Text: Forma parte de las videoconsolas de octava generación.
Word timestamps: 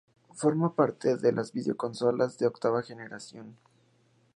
Forma 0.33 0.75
parte 0.75 1.15
de 1.15 1.31
las 1.31 1.53
videoconsolas 1.53 2.39
de 2.39 2.47
octava 2.47 2.81
generación. 2.81 3.55